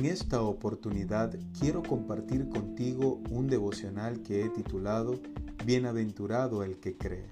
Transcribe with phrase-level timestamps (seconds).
[0.00, 5.20] esta oportunidad quiero compartir contigo un devocional que he titulado
[5.66, 7.30] Bienaventurado el que cree.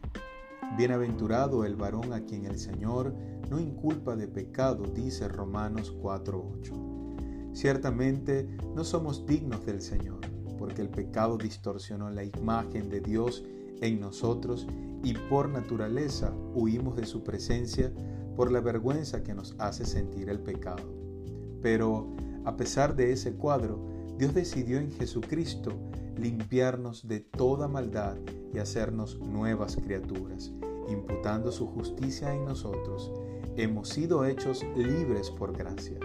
[0.76, 3.14] Bienaventurado el varón a quien el Señor
[3.48, 7.54] no inculpa de pecado, dice Romanos 4:8.
[7.54, 8.46] Ciertamente
[8.76, 10.20] no somos dignos del Señor,
[10.58, 13.42] porque el pecado distorsionó la imagen de Dios
[13.80, 14.66] en nosotros
[15.02, 17.90] y por naturaleza huimos de su presencia
[18.36, 20.82] por la vergüenza que nos hace sentir el pecado.
[21.62, 23.78] Pero a pesar de ese cuadro,
[24.16, 25.72] Dios decidió en Jesucristo
[26.16, 28.16] limpiarnos de toda maldad
[28.52, 30.52] y hacernos nuevas criaturas,
[30.88, 33.12] imputando su justicia en nosotros.
[33.56, 35.98] Hemos sido hechos libres por gracia.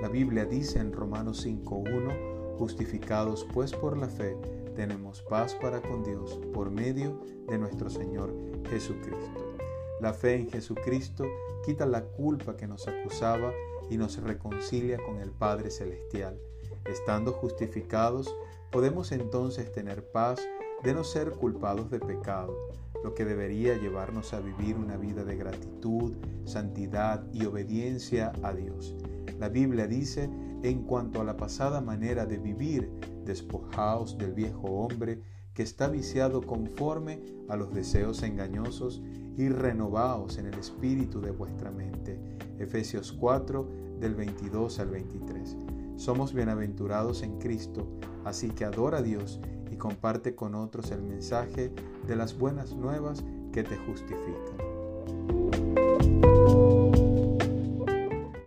[0.00, 4.36] La Biblia dice en Romanos 5.1, justificados pues por la fe,
[4.74, 8.34] tenemos paz para con Dios por medio de nuestro Señor
[8.70, 9.59] Jesucristo.
[10.00, 11.26] La fe en Jesucristo
[11.62, 13.52] quita la culpa que nos acusaba
[13.90, 16.40] y nos reconcilia con el Padre Celestial.
[16.86, 18.34] Estando justificados,
[18.70, 20.40] podemos entonces tener paz
[20.82, 22.56] de no ser culpados de pecado,
[23.04, 26.16] lo que debería llevarnos a vivir una vida de gratitud,
[26.46, 28.96] santidad y obediencia a Dios.
[29.38, 30.30] La Biblia dice,
[30.62, 32.90] en cuanto a la pasada manera de vivir,
[33.26, 35.20] despojaos del viejo hombre
[35.52, 39.02] que está viciado conforme a los deseos engañosos
[39.40, 42.20] y renovaos en el espíritu de vuestra mente.
[42.58, 43.66] Efesios 4
[43.98, 45.56] del 22 al 23.
[45.96, 47.88] Somos bienaventurados en Cristo,
[48.26, 51.72] así que adora a Dios y comparte con otros el mensaje
[52.06, 55.59] de las buenas nuevas que te justifican.